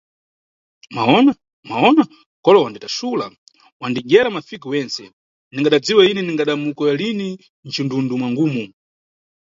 Mwawona, 0.93 1.31
Mwawona, 1.67 2.03
kolo 2.43 2.57
wanditaxula, 2.63 3.25
wadidyera 3.81 4.29
mafigu 4.35 4.67
yentse, 4.75 5.03
ndigadadziwa 5.51 6.01
ine 6.09 6.21
ningada 6.23 6.53
mukoye 6.61 6.93
lini 7.01 7.27
mcindundu 7.65 8.13
mwangumu. 8.19 8.63